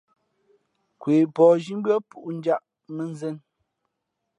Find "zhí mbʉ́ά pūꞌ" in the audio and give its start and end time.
1.63-2.29